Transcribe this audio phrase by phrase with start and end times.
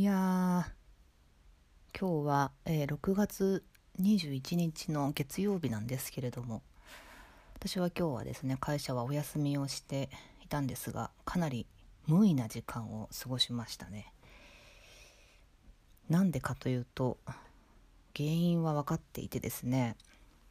[0.00, 0.66] いや
[1.94, 3.62] 今日は、えー6月
[4.00, 6.62] 21日の月曜日なんですけれども
[7.56, 10.08] 私は今日はですね会社はお休みをして
[10.42, 11.66] いたんですがかなり
[12.06, 14.10] 無意な時間を過ごしましたね。
[16.08, 17.18] なんでかというと
[18.16, 19.96] 原因は分かっていてですね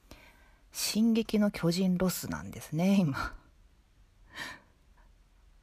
[0.72, 3.34] 「進撃の巨人」ロスなんですね今。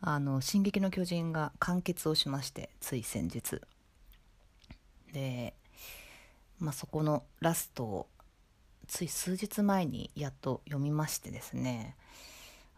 [0.01, 3.61] あの「進撃の巨人」が完結をしましてつい先日。
[5.17, 5.55] で、
[6.59, 8.07] まあ、そこのラストを
[8.87, 11.97] つい数日前にやっと読みましてですね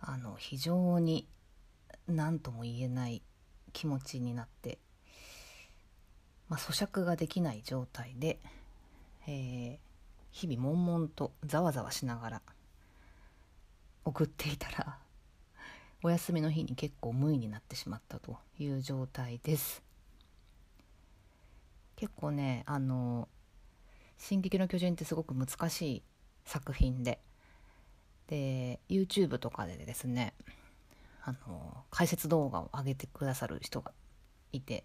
[0.00, 1.26] あの非常に
[2.06, 3.22] 何とも言えない
[3.72, 4.78] 気持ちになって、
[6.48, 8.38] まあ、咀嚼ができない状態で、
[9.26, 9.88] えー
[10.30, 12.42] 日々悶々とざわざわしながら
[14.04, 14.98] 送っていたら
[16.02, 19.87] お休みの日に結構無意になってしまったという状態です。
[21.98, 23.28] 結構ねあの
[24.18, 26.02] 「進撃の巨人」ってすごく難しい
[26.44, 27.20] 作品で。
[28.28, 30.34] で YouTube とかでですね
[31.24, 33.92] あの解説動画を上げてくださる人が
[34.52, 34.84] いて、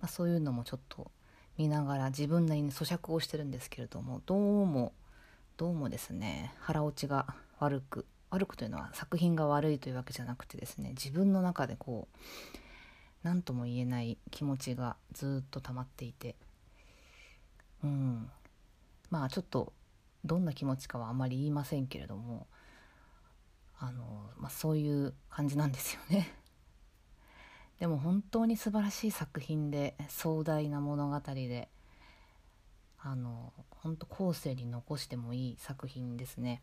[0.00, 1.12] まあ、そういうのもちょっと
[1.56, 4.92] 見ながら自分なりに咀嚼をしてるんですけれどもどうも
[5.56, 12.18] どうもですね腹落ちが悪く悪くというのは作品が悪いというわけじゃなくてですね自分の中でこう
[13.24, 16.36] 何とも言えない気持ちがずっと溜まっていて。
[17.82, 18.30] うん。
[19.10, 19.72] まあちょっと
[20.24, 22.46] どんな気持ちかはあまり言いませんけれども。
[23.78, 26.32] あの、まあ、そういう感じなんですよね。
[27.80, 31.68] でも本当に素晴らしい作品で壮大な物語で
[32.98, 36.62] あの本当後世に残してもいい作品ですね。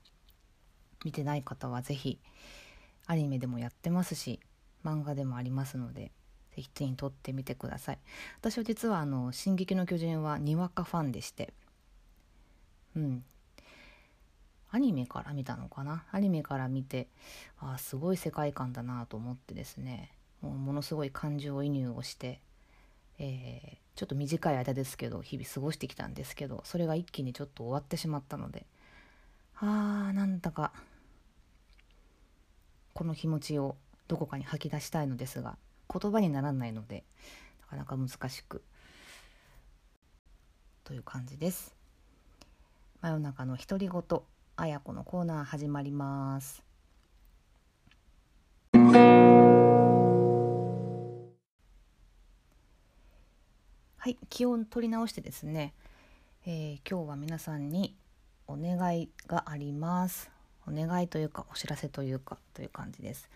[1.03, 2.19] 見てない方は是非
[3.07, 4.39] アニメでもやってますし
[4.83, 6.11] 漫画でもありますので。
[6.55, 7.99] 是非手に取ってみてください。
[8.39, 11.53] 私は実はあの「進撃の巨人」はにわかファンでして。
[12.95, 13.23] うん。
[14.69, 16.05] アニメから見たのかな？
[16.11, 17.07] アニメから見て
[17.59, 20.11] ああすごい世界観だなと思ってですね。
[20.41, 22.41] もうものすごい感情移入をして、
[23.19, 28.65] えーちょっと短い間ですけど日々過ごしてきたんですけどそれが一気にちょっと終わってしまったので
[29.57, 30.71] あーなんだか
[32.93, 33.75] この気持ちを
[34.07, 35.57] どこかに吐き出したいのですが
[35.91, 37.03] 言葉にならないので
[37.61, 38.63] なかなか難しく。
[40.83, 41.75] という感じです。
[43.01, 44.21] 真夜中の独り言
[44.57, 46.63] あやこのコーナー始まります。
[53.97, 55.73] はい気を取り直してですね、
[56.45, 57.95] えー今日は皆さんに
[58.47, 60.31] お願いがあります。
[60.67, 63.29] お願いというかお知らせというかという感じです。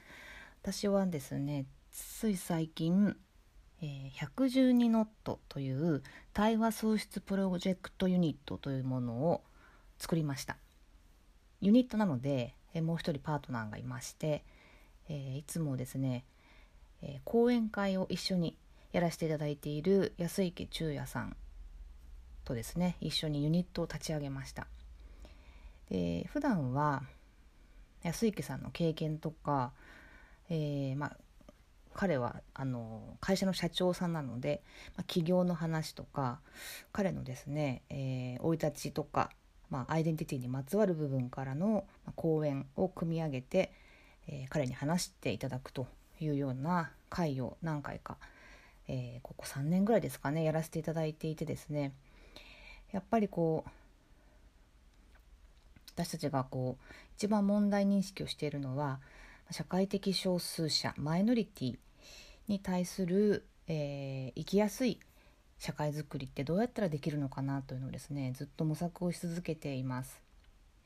[0.62, 3.16] 私はですねつい最近、
[3.82, 9.42] え112ノットという対話創出プロジェクトユニットというものを
[9.98, 10.58] 作りました。
[11.62, 14.44] ユニットなので、えもう一人パートナーがいまして、
[15.08, 16.26] えいつもですね、
[17.02, 18.58] え講演会を一緒に
[18.92, 21.38] やらせていただいている安池中也さん
[22.44, 24.68] とですね一緒にユニットを立ち上げました。
[25.90, 27.04] で普段は
[28.04, 29.72] 安池さんの経験とか、
[30.50, 31.18] えーまあ
[31.96, 34.62] 彼はあの会社の社長さんなので、
[34.98, 36.40] まあ、企業の話とか
[36.92, 39.32] 彼のですね生、えーい立ちとか、
[39.70, 41.86] まあ、アイデンティティにまつわる部分からの
[42.16, 43.72] 講演を組み上げて、
[44.28, 45.88] えー彼に話していただくと
[46.20, 48.18] いうような会を何回か、
[48.88, 51.94] えーここ3年ぐらいですかねやらせていただいていてですね。
[52.92, 53.70] やっぱりこう
[55.96, 56.84] 私たちがこう
[57.16, 59.00] 一番問題認識をしているのは
[59.52, 61.78] 社会的少数者マイノリティ
[62.48, 65.00] に対する、えー生きやすい
[65.58, 70.22] 社会づくりってどうやったらできるのかなというのをですねずっと模索をし続けています。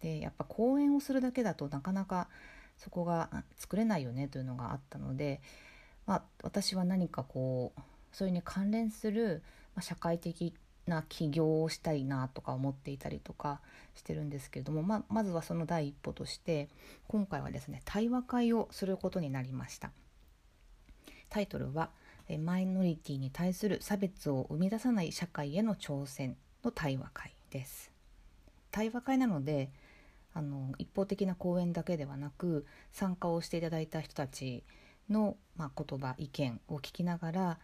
[0.01, 2.29] でやっぱ講演をするだけだとなかなか
[2.77, 5.41] そこが作れないよねというのがあったので、
[6.05, 7.81] まあ、私は何かこう
[8.13, 9.43] それに関連する、
[9.75, 10.53] ま、社会的
[10.89, 13.61] な起業をしたいなとか思っていたりとか
[13.95, 16.67] してるんですけれども、ま、まずはその第一歩として
[17.07, 19.91] 今回はですね対話会をすることになりました。
[21.29, 21.91] タイトルは
[22.27, 27.91] え「マイノリティに対する差別を生み出さない社会への挑戦」の対話会です。
[28.71, 29.71] 対話会なので
[30.33, 34.63] あの一方的な講演だけではなく参加をしていただいた人たち
[35.09, 37.59] の、まあ、言葉意見を聞きながら、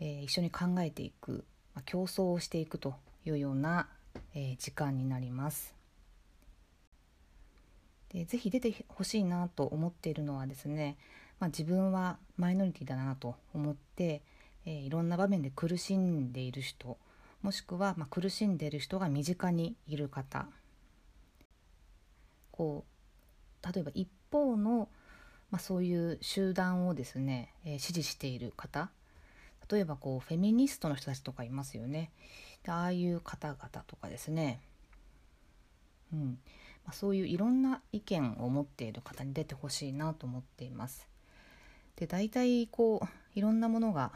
[0.00, 1.44] えー一緒に考えていく、
[1.84, 2.94] 競争をしていくと
[3.24, 3.88] いうような、
[4.34, 5.76] え時間になります。
[8.16, 10.96] でぜひ出てほしいなと思っているのはですね、
[11.38, 14.22] まあ、自分はマイノリティだなと思って、
[14.64, 16.96] えー、いろんな場面で苦しんでいる人
[17.42, 20.46] もしくは、まあ、苦しんでいる人が身近にいる方
[22.52, 22.84] こ
[23.62, 24.88] う例えば一方の、
[25.50, 28.90] まあ、そういう集団をですね、えー、支持している方
[29.70, 32.10] 例えばこうフェミニストの人たちとかいますよね。
[32.64, 34.60] でああいう方々とかですね、
[36.12, 36.38] うん。
[36.84, 41.08] まあ、そういういろんな意見を持っている方に出てほしいなと思っています。
[41.96, 44.12] で大体こういろんなものが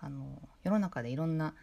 [0.00, 0.24] あの
[0.62, 1.54] 世の中でいろんな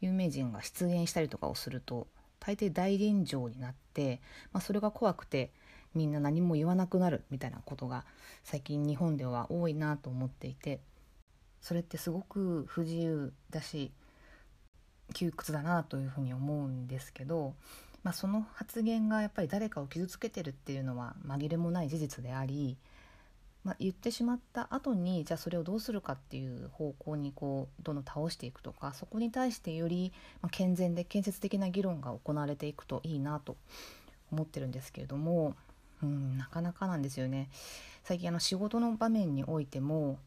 [0.00, 2.06] 有名人が出演したりとかをすると
[2.40, 4.20] 大抵大炎上になって、
[4.52, 5.50] まあ、それが怖くて
[5.94, 8.04] みんな何も言わなくなるみたいなことが
[8.44, 10.80] 最近日本では多いなと思っていて。
[11.62, 13.92] それってすごく不自由だし
[15.14, 17.54] 窮屈だなというふうに思うんですけど、
[18.02, 22.76] まあ、その発言がやっぱり誰かを傷つけてるっていうのは紛れもない事実であり
[23.64, 30.12] まあ、言ってしまった後にじゃあそれをどうするかっていう方向にこうどんどん倒していくとかそこに対してより、
[30.50, 33.56] 健全で建設的な議論が行われていくといいなと
[34.32, 35.54] 思ってるんですけれども、
[36.02, 37.48] うん、なかなかなんですよね。
[38.02, 40.18] 最近あの仕事の場面においても、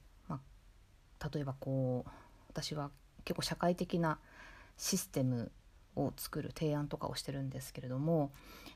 [1.34, 2.10] 例えばこう
[2.50, 2.92] 私は
[3.24, 4.20] 結構社会的な
[4.78, 5.52] システム
[5.96, 8.32] を作る提案とかをしてるんですけれども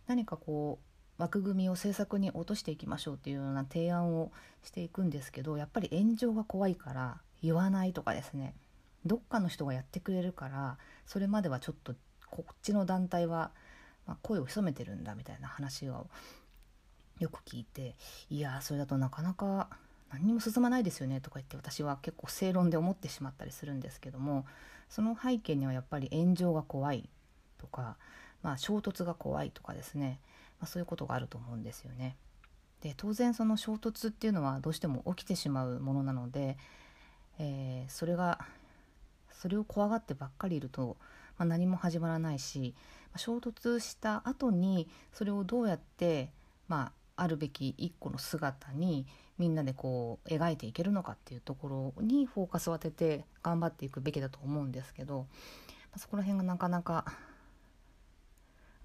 [0.08, 4.32] 何かこう枠組みを政策に落としていきましょうっていうような提案を
[4.64, 8.54] していくんですけどやっぱり炎上が怖いから言わないとかですね。
[9.06, 11.96] どっかの人がやってくれるからそれまではちょっと
[12.30, 13.52] こっちの団体は、
[14.22, 16.08] 声を潜めてるんだみたいな話を
[17.20, 17.96] よく聞いて
[18.30, 19.70] いやそれだとなかなか
[20.12, 24.46] 何にも進まないですよねとか言って私は結構正論で思ってしまったりするんですけども
[24.90, 27.10] その背景にはやっぱり炎上が怖い
[27.60, 27.98] とか、
[28.42, 30.20] まあ、衝突が怖いとかですね
[30.60, 32.16] まあ、そういうことがあると思うんですよね。
[32.82, 36.58] で当然その衝突っていうのはどうしても起きてしまうものなので、
[37.38, 38.40] えー、それが
[39.34, 40.96] それを怖がってばっかりいると、
[41.38, 42.76] まあ、何も始まらないし、
[43.12, 46.32] ま、衝突した後にそれをどうやって、
[46.70, 46.92] まあ、
[47.22, 49.06] あるべき一個の姿に
[49.38, 55.28] みんなでこう描いていけるのかっていうところにフォーカスを当てて頑張っていくべきだと思うんですけど、
[55.96, 57.06] そこら辺がなかなか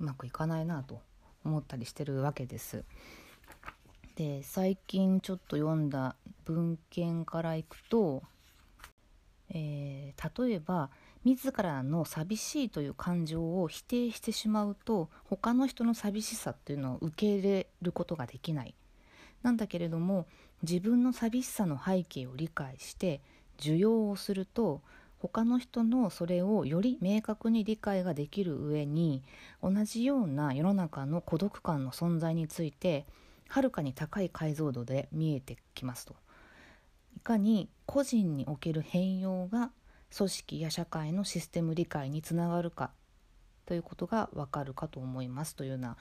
[0.01, 1.01] うまくいかないなと
[1.45, 2.85] 思ったりしてるわけです。
[4.17, 6.15] で最近ちょっと読んだ
[6.45, 8.23] 文献からいくと、
[9.51, 10.91] えー、例えば
[11.25, 18.75] 自らの寂しいという感情を否定してしまうと他の人の寂しさっていうのを受け入れることができない
[19.43, 20.26] なんだけれども
[20.62, 23.23] 自分の寂しさの背景を理解して
[23.59, 24.82] 受容をすると
[25.19, 29.23] 他の人のそれをより明確に理解ができる上に
[29.62, 33.06] 同じような世の中の孤独感の存在について
[33.49, 36.15] はるかに高い解像度で見えてきますと。
[37.17, 39.71] いかに個人における変容が
[40.16, 42.90] 組織や社会のシステム理解につながるか
[43.66, 45.96] ということがわかるかと思いますというような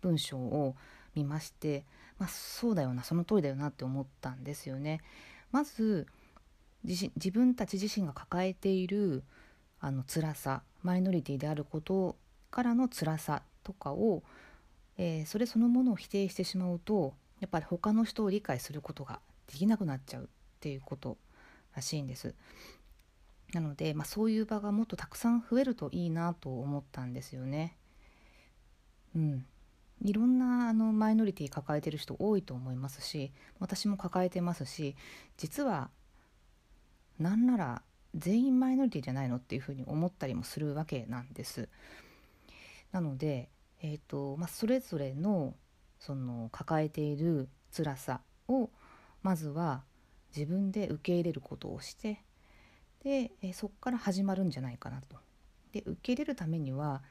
[0.00, 0.76] 文章を
[1.14, 1.84] 見まして、
[2.18, 5.00] まあ、そうだよなその通りだよなって思ったんですよね。
[5.50, 6.06] まず
[6.84, 9.24] 自分たち自身が抱えている
[9.80, 12.16] あの辛さマイノリティであること
[12.50, 14.22] からの辛さとかを、
[14.98, 20.26] えー、それそのものを否定してしまうとやっぱり他の人を理解することができなくなっちゃうっ
[20.60, 21.16] ていうこと
[21.74, 22.34] らしいんです。
[23.52, 27.76] なので、まあ、そういう場がもっとたくさん増えるといいなと思ったんですよね。
[29.14, 29.46] うん、
[30.02, 34.94] いろんなあのマイノリティ抱えてる人多いと思いますし私も抱えてますし
[35.38, 35.88] 実は
[37.18, 37.82] なんなら
[38.14, 41.68] 全員マイノリティじゃないのっていうふうに思ったりもするわけなんです。
[42.92, 43.48] なので、
[43.82, 45.54] えーとまあ、それぞれの
[45.98, 48.70] その抱えている辛さを
[49.22, 49.82] まずは
[50.34, 52.22] 自分で受け入れることをして
[53.04, 55.16] で、え、そこから始まるんじゃないかなと。
[55.76, 57.02] で受け入れるためには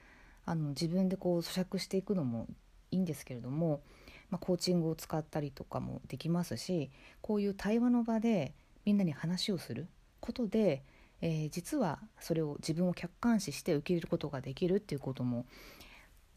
[0.46, 2.48] あの自分でこう咀嚼していくのも
[2.92, 3.82] いいんですけれども、
[4.30, 6.90] まあ、コーチングを使ったりとかもできますし
[7.22, 8.54] こういう対話の場で
[8.86, 9.88] みんなに話をする
[10.20, 10.84] ことで、
[11.22, 15.46] えー、実はそれを自分を客観視して受け入れることができるっていうことも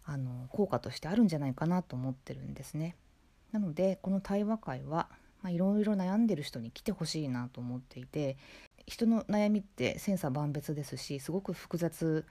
[0.04, 2.96] あの効果としてあるんじゃないかなと思ってるんですね。
[3.52, 5.08] なのでこの対話会は、
[5.42, 8.36] まあ、いろいろ悩んでる人に来てほしいなと思っていて
[8.88, 12.24] 人の悩みって千差万別ですしすごく複雑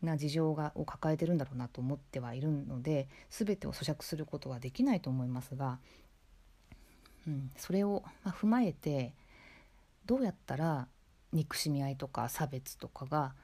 [0.00, 5.78] な事情がを抱えてるんだろうなと思ってはいるので全てを咀嚼することはできないと思いますが、
[7.26, 9.12] うん、それを、ま踏まえて
[10.06, 10.86] どうやったら
[11.32, 13.34] 憎しみ合いとか差別とかが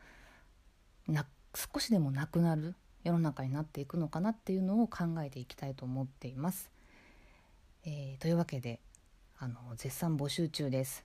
[1.09, 6.71] な少しでもなくなる世の中になっていくのかなっていうのを考えていきたいと思っています。
[7.85, 8.79] えー、というわけで
[9.39, 11.05] あの絶賛募集中です。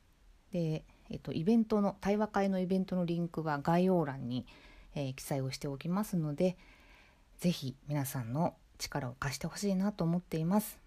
[0.51, 4.45] でえっと、イベントの対話会のイベントのリンクは概要欄に、
[4.95, 6.57] えー、記載をしておきますので
[7.39, 10.79] 是非皆さんの力を貸してほしいなと思っています。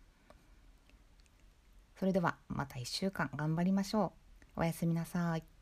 [1.98, 4.12] それではまた1週間頑張りましょ
[4.56, 4.60] う。
[4.60, 5.57] おやすみなさい。